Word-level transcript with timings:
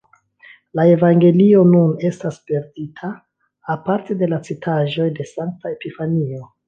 La 0.77 0.85
evangelio 0.93 1.59
nun 1.73 1.91
estas 2.09 2.39
perdita, 2.51 3.11
aparte 3.75 4.19
de 4.23 4.31
la 4.33 4.41
citaĵoj 4.49 5.07
de 5.21 5.27
sankta 5.35 5.75
Epifanio. 5.77 6.43